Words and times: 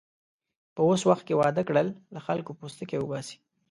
په 0.75 0.81
اوس 0.87 1.01
وخت 1.09 1.23
کې 1.27 1.39
واده 1.41 1.61
کړل، 1.67 1.87
له 2.13 2.19
خلکو 2.27 2.51
پوستکی 2.59 2.95
اوباسي. 2.99 3.37